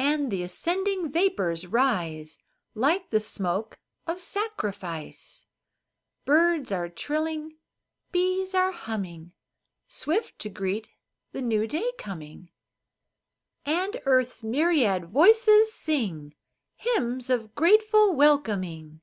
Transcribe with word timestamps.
And 0.00 0.32
the 0.32 0.42
ascending 0.42 1.12
vapors 1.12 1.64
rise 1.68 2.40
Like 2.74 3.10
the 3.10 3.20
smoke 3.20 3.78
of 4.04 4.20
sacrifice. 4.20 5.46
Birds 6.24 6.72
are 6.72 6.88
trilling, 6.88 7.58
bees 8.10 8.52
are 8.52 8.72
humming, 8.72 9.30
Swift 9.86 10.40
to 10.40 10.48
greet 10.48 10.88
the 11.30 11.40
new 11.40 11.68
day 11.68 11.92
coming, 11.96 12.50
And 13.64 14.02
earth's 14.06 14.42
myriad 14.42 15.12
voices 15.12 15.72
sing 15.72 16.34
Hymns 16.74 17.30
of 17.30 17.54
grateful 17.54 18.12
welcoming. 18.12 19.02